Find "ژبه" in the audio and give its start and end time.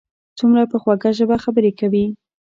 1.17-1.35